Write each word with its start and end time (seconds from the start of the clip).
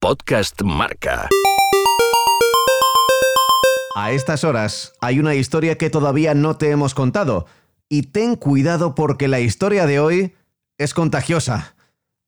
Podcast 0.00 0.62
Marca. 0.62 1.28
A 3.94 4.12
estas 4.12 4.44
horas 4.44 4.94
hay 5.02 5.18
una 5.18 5.34
historia 5.34 5.76
que 5.76 5.90
todavía 5.90 6.32
no 6.32 6.56
te 6.56 6.70
hemos 6.70 6.94
contado. 6.94 7.44
Y 7.90 8.04
ten 8.04 8.34
cuidado 8.36 8.94
porque 8.94 9.28
la 9.28 9.40
historia 9.40 9.84
de 9.84 10.00
hoy 10.00 10.32
es 10.78 10.94
contagiosa. 10.94 11.74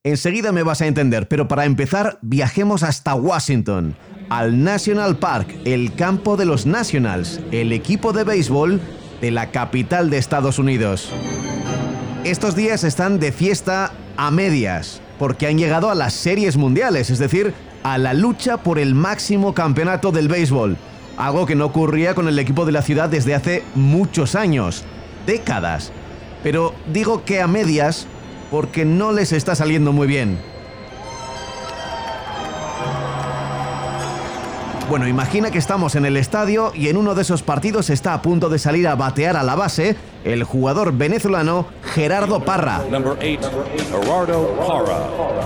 Enseguida 0.04 0.52
me 0.52 0.62
vas 0.62 0.82
a 0.82 0.86
entender, 0.86 1.28
pero 1.28 1.48
para 1.48 1.64
empezar 1.64 2.18
viajemos 2.20 2.82
hasta 2.82 3.14
Washington, 3.14 3.96
al 4.28 4.62
National 4.62 5.16
Park, 5.16 5.48
el 5.64 5.94
campo 5.94 6.36
de 6.36 6.44
los 6.44 6.66
Nationals, 6.66 7.40
el 7.52 7.72
equipo 7.72 8.12
de 8.12 8.24
béisbol 8.24 8.82
de 9.22 9.30
la 9.30 9.50
capital 9.50 10.10
de 10.10 10.18
Estados 10.18 10.58
Unidos. 10.58 11.10
Estos 12.24 12.54
días 12.54 12.84
están 12.84 13.18
de 13.18 13.32
fiesta 13.32 13.92
a 14.16 14.30
medias, 14.30 15.01
porque 15.18 15.46
han 15.46 15.58
llegado 15.58 15.90
a 15.90 15.94
las 15.94 16.12
series 16.12 16.56
mundiales, 16.56 17.10
es 17.10 17.18
decir, 17.18 17.54
a 17.82 17.98
la 17.98 18.14
lucha 18.14 18.58
por 18.58 18.78
el 18.78 18.94
máximo 18.94 19.54
campeonato 19.54 20.12
del 20.12 20.28
béisbol, 20.28 20.76
algo 21.16 21.46
que 21.46 21.54
no 21.54 21.66
ocurría 21.66 22.14
con 22.14 22.28
el 22.28 22.38
equipo 22.38 22.64
de 22.64 22.72
la 22.72 22.82
ciudad 22.82 23.08
desde 23.08 23.34
hace 23.34 23.62
muchos 23.74 24.34
años, 24.34 24.84
décadas. 25.26 25.92
Pero 26.42 26.74
digo 26.92 27.24
que 27.24 27.40
a 27.40 27.46
medias 27.46 28.06
porque 28.50 28.84
no 28.84 29.12
les 29.12 29.32
está 29.32 29.54
saliendo 29.54 29.92
muy 29.92 30.06
bien. 30.06 30.51
Bueno, 34.92 35.08
imagina 35.08 35.50
que 35.50 35.56
estamos 35.56 35.94
en 35.94 36.04
el 36.04 36.18
estadio 36.18 36.70
y 36.74 36.88
en 36.88 36.98
uno 36.98 37.14
de 37.14 37.22
esos 37.22 37.42
partidos 37.42 37.88
está 37.88 38.12
a 38.12 38.20
punto 38.20 38.50
de 38.50 38.58
salir 38.58 38.86
a 38.86 38.94
batear 38.94 39.38
a 39.38 39.42
la 39.42 39.54
base 39.54 39.96
el 40.22 40.44
jugador 40.44 40.92
venezolano 40.92 41.66
Gerardo 41.94 42.44
Parra. 42.44 42.82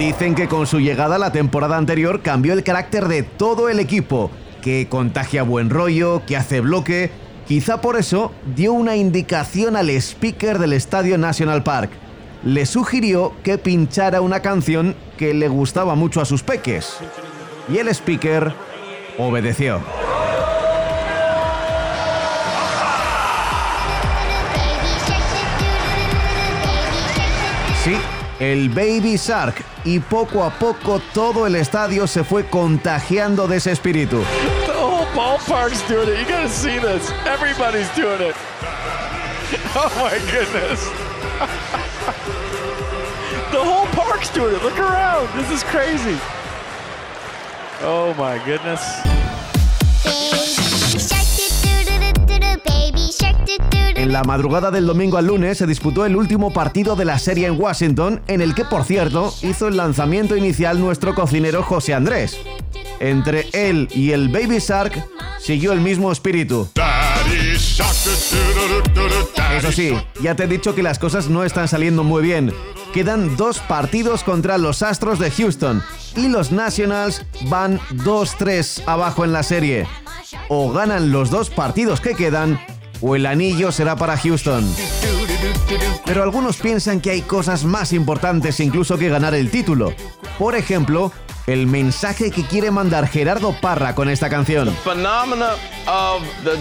Dicen 0.00 0.34
que 0.34 0.48
con 0.48 0.66
su 0.66 0.80
llegada 0.80 1.16
la 1.19 1.30
temporada 1.30 1.77
anterior 1.77 2.22
cambió 2.22 2.55
el 2.55 2.64
carácter 2.64 3.06
de 3.06 3.22
todo 3.22 3.69
el 3.69 3.78
equipo, 3.78 4.32
que 4.62 4.88
contagia 4.88 5.45
buen 5.45 5.70
rollo, 5.70 6.22
que 6.27 6.36
hace 6.36 6.61
bloque. 6.61 7.12
Quizá 7.47 7.80
por 7.80 7.97
eso 7.97 8.33
dio 8.56 8.72
una 8.72 8.97
indicación 8.97 9.77
al 9.77 9.91
speaker 9.91 10.58
del 10.58 10.72
Estadio 10.72 11.19
National 11.19 11.62
Park. 11.62 11.92
Le 12.42 12.67
sugirió 12.67 13.33
que 13.44 13.58
pinchara 13.58 14.20
una 14.22 14.41
canción 14.41 14.97
que 15.17 15.34
le 15.34 15.47
gustaba 15.47 15.94
mucho 15.94 16.20
a 16.20 16.24
sus 16.24 16.42
peques. 16.42 16.97
Y 17.72 17.78
el 17.78 17.86
speaker 17.89 18.52
obedeció. 19.19 19.81
Sí, 27.84 27.97
el 28.41 28.69
Baby 28.70 29.17
Shark. 29.17 29.64
Y 29.84 30.00
poco 30.00 30.42
a 30.42 30.50
poco 30.50 31.00
todo 31.14 31.47
el 31.47 31.55
estadio 31.55 32.08
se 32.08 32.25
fue 32.25 32.45
contagiando 32.47 33.47
de 33.47 33.58
ese 33.58 33.70
espíritu. 33.70 34.25
The 34.67 34.73
whole 34.73 35.06
ballpark's 35.14 35.80
doing 35.89 36.08
it. 36.08 36.19
You 36.19 36.25
gotta 36.25 36.48
see 36.48 36.80
this. 36.80 37.08
Everybody's 37.25 37.89
doing 37.95 38.20
it. 38.20 38.34
Oh 39.77 39.92
my 40.03 40.19
goodness. 40.33 40.91
the 43.53 43.62
whole 43.62 43.86
park's 43.95 44.28
doing 44.30 44.56
it. 44.56 44.62
Look 44.64 44.77
around. 44.80 45.28
This 45.39 45.48
is 45.53 45.62
crazy. 45.62 46.19
Oh 47.84 48.14
my 48.16 48.38
goodness. 48.50 48.80
En 53.96 54.12
la 54.12 54.22
madrugada 54.24 54.70
del 54.70 54.86
domingo 54.86 55.18
al 55.18 55.27
lunes 55.27 55.58
se 55.58 55.66
disputó 55.66 56.06
el 56.06 56.16
último 56.16 56.52
partido 56.52 56.96
de 56.96 57.05
la 57.05 57.18
serie 57.18 57.46
en 57.46 57.60
Washington, 57.60 58.22
en 58.28 58.41
el 58.41 58.55
que, 58.55 58.64
por 58.64 58.84
cierto, 58.84 59.34
hizo 59.42 59.68
el 59.68 59.77
lanzamiento 59.77 60.36
inicial 60.36 60.80
nuestro 60.80 61.14
cocinero 61.14 61.62
José 61.62 61.94
Andrés. 61.94 62.38
Entre 63.00 63.48
él 63.52 63.88
y 63.94 64.12
el 64.12 64.28
Baby 64.28 64.58
Shark 64.58 65.05
siguió 65.40 65.72
el 65.72 65.80
mismo 65.80 66.12
espíritu. 66.12 66.68
Eso 69.56 69.72
sí, 69.72 69.96
ya 70.22 70.34
te 70.34 70.45
he 70.45 70.46
dicho 70.46 70.74
que 70.74 70.83
las 70.83 70.98
cosas 70.98 71.28
no 71.28 71.45
están 71.45 71.68
saliendo 71.68 72.05
muy 72.05 72.22
bien. 72.22 72.52
Quedan 72.95 73.36
dos 73.36 73.58
partidos 73.58 74.22
contra 74.22 74.56
los 74.56 74.83
Astros 74.83 75.18
de 75.18 75.30
Houston 75.30 75.83
y 76.16 76.28
los 76.28 76.52
Nationals 76.52 77.24
van 77.42 77.78
2-3 78.04 78.82
abajo 78.86 79.24
en 79.24 79.32
la 79.32 79.42
serie. 79.42 79.86
O 80.48 80.72
ganan 80.72 81.12
los 81.12 81.30
dos 81.30 81.50
partidos 81.50 82.00
que 82.00 82.14
quedan 82.14 82.60
o 83.00 83.14
el 83.14 83.27
anillo 83.27 83.72
será 83.72 83.96
para 83.96 84.16
Houston. 84.16 84.64
Pero 86.04 86.22
algunos 86.22 86.56
piensan 86.56 87.00
que 87.00 87.10
hay 87.10 87.22
cosas 87.22 87.64
más 87.64 87.92
importantes 87.92 88.60
incluso 88.60 88.98
que 88.98 89.08
ganar 89.08 89.34
el 89.34 89.50
título. 89.50 89.92
Por 90.38 90.54
ejemplo, 90.54 91.12
el 91.46 91.66
mensaje 91.66 92.30
que 92.30 92.44
quiere 92.44 92.70
mandar 92.70 93.08
Gerardo 93.08 93.54
Parra 93.60 93.94
con 93.94 94.08
esta 94.08 94.28
canción. 94.28 94.74
Phenomena 94.84 95.54
of 95.86 96.22
the 96.44 96.56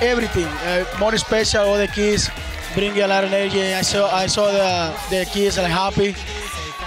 uh, 0.00 0.04
uh, 0.04 0.06
uh, 0.06 0.10
everything. 0.10 0.46
Uh, 0.46 0.84
more 0.98 1.16
special, 1.18 1.64
all 1.64 1.78
the 1.78 1.88
kids 1.88 2.30
bring 2.74 3.00
a 3.00 3.06
lot 3.06 3.24
of 3.24 3.32
energy. 3.32 3.74
I 3.74 3.82
saw 3.82 4.08
I 4.12 4.28
saw 4.28 4.50
the 4.50 4.92
the 5.10 5.26
kids 5.26 5.56
like 5.58 5.70
happy. 5.70 6.14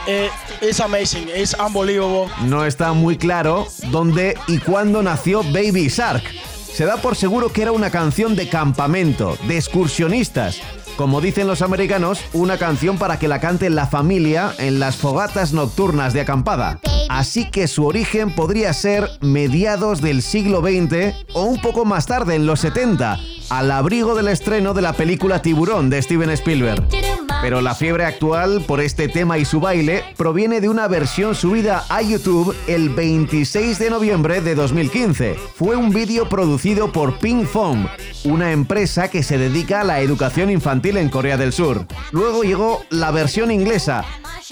It, 0.05 0.31
it's 0.61 0.79
amazing. 0.79 1.29
It's 1.29 1.53
unbelievable. 1.53 2.29
No 2.45 2.65
está 2.65 2.93
muy 2.93 3.17
claro 3.17 3.67
dónde 3.91 4.35
y 4.47 4.59
cuándo 4.59 5.01
nació 5.01 5.43
Baby 5.43 5.87
Shark. 5.87 6.23
Se 6.73 6.85
da 6.85 6.97
por 6.97 7.15
seguro 7.15 7.49
que 7.49 7.61
era 7.61 7.71
una 7.71 7.91
canción 7.91 8.35
de 8.35 8.49
campamento, 8.49 9.37
de 9.47 9.57
excursionistas. 9.57 10.59
Como 10.97 11.21
dicen 11.21 11.47
los 11.47 11.61
americanos, 11.61 12.19
una 12.33 12.57
canción 12.57 12.97
para 12.97 13.17
que 13.17 13.27
la 13.27 13.39
cante 13.39 13.69
la 13.69 13.87
familia 13.87 14.53
en 14.57 14.79
las 14.79 14.95
fogatas 14.95 15.53
nocturnas 15.53 16.13
de 16.13 16.21
acampada. 16.21 16.79
Así 17.13 17.45
que 17.45 17.67
su 17.67 17.85
origen 17.85 18.33
podría 18.33 18.73
ser 18.73 19.07
mediados 19.21 20.01
del 20.01 20.23
siglo 20.23 20.61
XX 20.61 21.13
o 21.33 21.43
un 21.43 21.61
poco 21.61 21.85
más 21.85 22.07
tarde, 22.07 22.33
en 22.33 22.47
los 22.47 22.61
70, 22.61 23.19
al 23.51 23.71
abrigo 23.71 24.15
del 24.15 24.29
estreno 24.29 24.73
de 24.73 24.81
la 24.81 24.93
película 24.93 25.39
Tiburón 25.39 25.91
de 25.91 26.01
Steven 26.01 26.31
Spielberg. 26.31 26.83
Pero 27.43 27.59
la 27.59 27.75
fiebre 27.75 28.05
actual 28.05 28.63
por 28.65 28.79
este 28.79 29.09
tema 29.09 29.37
y 29.37 29.43
su 29.43 29.59
baile 29.59 30.01
proviene 30.15 30.61
de 30.61 30.69
una 30.69 30.87
versión 30.87 31.35
subida 31.35 31.83
a 31.89 32.01
YouTube 32.01 32.55
el 32.67 32.87
26 32.87 33.79
de 33.79 33.89
noviembre 33.89 34.39
de 34.39 34.55
2015. 34.55 35.35
Fue 35.53 35.75
un 35.75 35.89
vídeo 35.89 36.29
producido 36.29 36.93
por 36.93 37.19
Pink 37.19 37.45
Foam, 37.45 37.89
una 38.23 38.53
empresa 38.53 39.09
que 39.09 39.23
se 39.23 39.37
dedica 39.37 39.81
a 39.81 39.83
la 39.83 39.99
educación 39.99 40.49
infantil 40.51 40.95
en 40.95 41.09
Corea 41.09 41.35
del 41.35 41.51
Sur. 41.51 41.85
Luego 42.13 42.43
llegó 42.43 42.81
la 42.89 43.11
versión 43.11 43.51
inglesa 43.51 44.05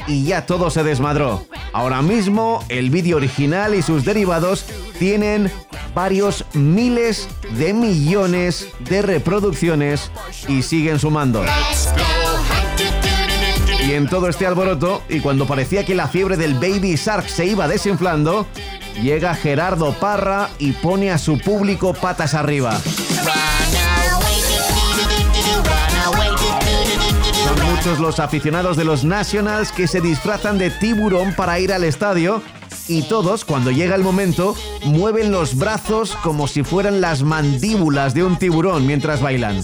y 0.06 0.26
ya 0.26 0.46
todo 0.46 0.70
se 0.70 0.84
desmadró. 0.84 1.46
Ahora 1.72 2.02
mismo 2.02 2.62
el 2.68 2.90
vídeo 2.90 3.16
original 3.16 3.74
y 3.74 3.84
sus 3.84 4.04
derivados 4.04 4.66
tienen 5.00 5.50
varios 5.96 6.44
miles 6.54 7.30
de 7.58 7.74
millones 7.74 8.68
de 8.80 9.02
reproducciones 9.02 10.12
y 10.50 10.64
siguen 10.64 11.00
sumando. 11.00 11.46
En 13.92 14.08
todo 14.08 14.30
este 14.30 14.48
alboroto, 14.48 15.04
y 15.10 15.20
cuando 15.20 15.46
parecía 15.46 15.86
que 15.86 15.96
la 15.96 16.08
fiebre 16.08 16.38
del 16.38 16.54
Baby 16.54 16.96
Shark 16.96 17.28
se 17.28 17.46
iba 17.46 17.68
desinflando, 17.68 18.48
llega 19.04 19.36
Gerardo 19.36 19.92
Parra 19.92 20.50
y 20.60 20.72
pone 20.72 21.12
a 21.12 21.18
su 21.18 21.38
público 21.38 21.94
patas 21.94 22.34
arriba. 22.34 22.80
Son 27.44 27.70
muchos 27.70 28.00
los 28.00 28.22
aficionados 28.22 28.78
de 28.78 28.86
los 28.86 29.04
Nationals 29.04 29.74
que 29.74 29.88
se 29.88 30.00
disfrazan 30.00 30.58
de 30.58 30.70
tiburón 30.70 31.34
para 31.36 31.60
ir 31.60 31.74
al 31.74 31.84
estadio 31.84 32.42
y 32.88 33.02
todos, 33.04 33.44
cuando 33.44 33.72
llega 33.72 33.96
el 33.96 34.04
momento, 34.04 34.56
mueven 34.86 35.34
los 35.34 35.58
brazos 35.58 36.16
como 36.24 36.48
si 36.48 36.64
fueran 36.64 37.02
las 37.02 37.24
mandíbulas 37.24 38.14
de 38.14 38.24
un 38.24 38.40
tiburón 38.40 38.88
mientras 38.88 39.22
bailan. 39.22 39.62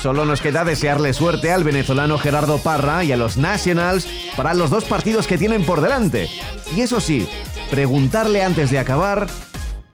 Solo 0.00 0.24
nos 0.24 0.40
queda 0.40 0.64
desearle 0.64 1.12
suerte 1.12 1.50
al 1.50 1.64
venezolano 1.64 2.18
Gerardo 2.18 2.58
Parra 2.58 3.02
y 3.02 3.10
a 3.10 3.16
los 3.16 3.36
Nationals 3.36 4.06
para 4.36 4.54
los 4.54 4.70
dos 4.70 4.84
partidos 4.84 5.26
que 5.26 5.38
tienen 5.38 5.64
por 5.64 5.80
delante. 5.80 6.28
Y 6.76 6.82
eso 6.82 7.00
sí, 7.00 7.26
preguntarle 7.68 8.44
antes 8.44 8.70
de 8.70 8.78
acabar 8.78 9.26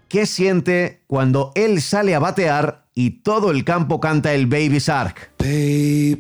qué 0.08 0.26
siente 0.26 1.02
cuando 1.06 1.52
él 1.54 1.80
sale 1.80 2.14
a 2.14 2.18
batear 2.18 2.84
y 2.94 3.22
todo 3.22 3.50
el 3.50 3.64
campo 3.64 3.98
canta 3.98 4.34
el 4.34 4.46
Baby 4.46 4.78
Shark. 4.78 5.32
Baby 5.38 6.16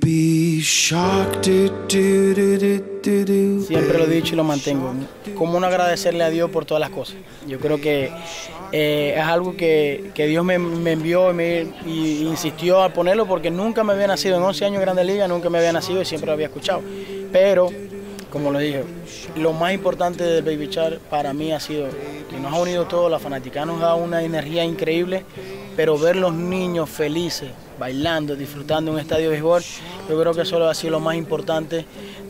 Siempre 3.66 3.98
lo 3.98 4.04
he 4.04 4.08
dicho 4.08 4.32
y 4.32 4.36
lo 4.36 4.44
mantengo. 4.44 4.94
Como 5.36 5.58
un 5.58 5.64
agradecerle 5.64 6.24
a 6.24 6.30
Dios 6.30 6.50
por 6.50 6.64
todas 6.64 6.80
las 6.80 6.88
cosas. 6.88 7.16
Yo 7.46 7.60
creo 7.60 7.78
que 7.78 8.10
eh, 8.72 9.12
es 9.14 9.22
algo 9.22 9.58
que, 9.58 10.10
que 10.14 10.26
Dios 10.26 10.42
me, 10.42 10.54
envió 10.54 11.30
y, 11.30 11.34
me, 11.34 11.66
insistió 11.84 12.82
a 12.82 12.88
ponerlo 12.94 13.26
porque 13.26 13.50
nunca 13.50 13.84
me 13.84 13.92
había 13.92 14.06
nacido. 14.06 14.38
En 14.38 14.42
11 14.42 14.64
años 14.64 14.76
en 14.76 14.80
Grande 14.80 15.04
Liga 15.04 15.28
nunca 15.28 15.50
me 15.50 15.58
había 15.58 15.72
nacido 15.72 16.00
y 16.00 16.06
siempre 16.06 16.28
lo 16.28 16.32
había 16.32 16.46
escuchado. 16.46 16.80
Pero, 17.30 17.68
como 18.30 18.50
lo 18.50 18.58
dije, 18.58 18.84
lo 19.36 19.52
más 19.52 19.74
importante 19.74 20.24
del 20.24 20.42
Baby 20.44 20.70
Char 20.70 20.98
para 21.10 21.34
mí 21.34 21.52
ha 21.52 21.60
sido 21.60 21.88
que 22.30 22.38
nos 22.40 22.54
ha 22.54 22.56
unido 22.58 22.86
todos, 22.86 23.10
la 23.10 23.18
fanaticada 23.18 23.66
nos 23.66 23.80
da 23.80 23.96
una 23.96 24.22
energía 24.22 24.64
increíble 24.64 25.26
pero 25.76 25.98
ver 25.98 26.16
los 26.16 26.32
niños 26.32 26.88
felices, 26.88 27.50
bailando, 27.78 28.36
disfrutando 28.36 28.92
un 28.92 28.98
estadio 28.98 29.24
de 29.24 29.30
béisbol, 29.30 29.62
yo 30.08 30.20
creo 30.20 30.34
que 30.34 30.42
eso 30.42 30.68
ha 30.68 30.74
sido 30.74 30.92
lo 30.92 31.00
más 31.00 31.16
importante 31.16 31.84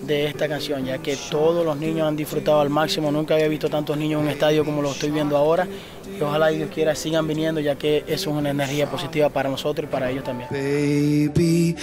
de 0.07 0.27
esta 0.27 0.49
canción, 0.49 0.85
ya 0.85 0.99
que 0.99 1.17
todos 1.31 1.65
los 1.65 1.77
niños 1.77 2.07
han 2.07 2.17
disfrutado 2.17 2.61
al 2.61 2.71
máximo. 2.71 3.11
Nunca 3.11 3.35
había 3.35 3.49
visto 3.49 3.69
tantos 3.69 3.97
niños 3.97 4.21
en 4.21 4.27
un 4.27 4.33
estadio 4.33 4.65
como 4.65 4.83
lo 4.83 4.91
estoy 4.91 5.11
viendo 5.11 5.37
ahora. 5.37 5.67
Y 6.19 6.21
ojalá 6.23 6.49
Dios 6.49 6.71
quiera 6.73 6.95
sigan 6.95 7.27
viniendo, 7.27 7.61
ya 7.61 7.77
que 7.77 8.05
eso 8.07 8.31
es 8.31 8.37
una 8.37 8.51
energía 8.51 8.87
positiva 8.87 9.31
para 9.31 9.49
nosotros 9.49 9.89
y 9.89 9.93
para 9.93 10.11
ellos 10.11 10.25
también. 10.25 10.49
Baby 10.51 11.75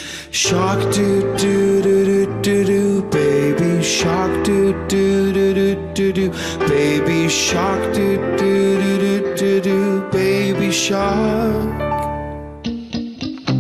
baby 6.62 7.22
baby 9.42 10.02
baby 10.12 10.72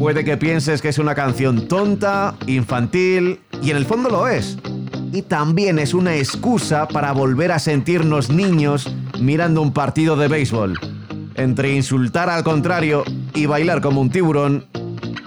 Puede 0.02 0.26
que 0.26 0.36
pienses 0.36 0.82
que 0.82 0.90
es 0.90 0.98
una 0.98 1.14
canción 1.14 1.68
tonta, 1.68 2.34
infantil, 2.48 3.40
y 3.62 3.70
en 3.70 3.78
el 3.78 3.86
fondo 3.86 4.10
lo 4.10 4.28
es. 4.28 4.58
Y 5.14 5.22
también 5.22 5.78
es 5.78 5.94
una 5.94 6.16
excusa 6.16 6.88
para 6.88 7.12
volver 7.12 7.52
a 7.52 7.60
sentirnos 7.60 8.32
niños 8.32 8.92
mirando 9.20 9.62
un 9.62 9.74
partido 9.74 10.16
de 10.16 10.28
béisbol. 10.28 10.80
Entre 11.36 11.76
insultar 11.76 12.32
al 12.32 12.44
contrario 12.44 13.04
y 13.36 13.46
bailar 13.46 13.80
como 13.82 14.02
un 14.02 14.10
tiburón, 14.10 14.66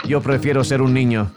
yo 0.09 0.21
prefiero 0.21 0.65
ser 0.65 0.83
un 0.83 0.93
niño. 0.93 1.31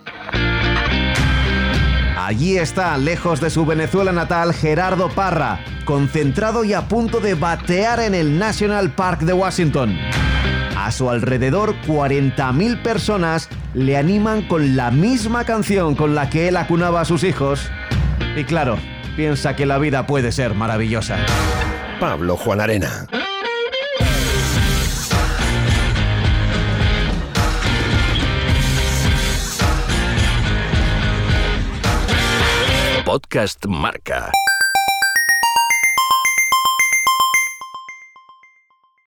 Allí 2.18 2.58
está, 2.58 2.98
lejos 2.98 3.40
de 3.40 3.52
su 3.52 3.68
Venezuela 3.68 4.12
natal, 4.12 4.52
Gerardo 4.52 5.10
Parra, 5.10 5.60
concentrado 5.86 6.64
y 6.64 6.74
a 6.74 6.88
punto 6.88 7.20
de 7.20 7.36
batear 7.36 8.00
en 8.00 8.16
el 8.16 8.40
National 8.40 8.96
Park 8.96 9.22
de 9.22 9.34
Washington. 9.34 9.96
A 10.80 10.92
su 10.92 11.10
alrededor, 11.10 11.74
40.000 11.88 12.84
personas 12.84 13.50
le 13.74 13.98
animan 13.98 14.44
con 14.44 14.76
la 14.76 14.92
misma 14.92 15.44
canción 15.44 15.96
con 15.96 16.14
la 16.14 16.30
que 16.30 16.48
él 16.50 16.56
acunaba 16.56 17.02
a 17.02 17.06
sus 17.06 17.24
hijos. 17.24 17.72
Y 18.36 18.44
claro, 18.44 18.78
piensa 19.16 19.56
que 19.56 19.66
la 19.66 19.80
vida 19.80 20.06
puede 20.06 20.32
ser 20.32 20.54
maravillosa. 20.54 21.18
Pablo 22.00 22.38
Juan 22.38 22.62
Arena. 22.62 23.08
Podcast 33.04 33.66
Marca. 33.66 34.32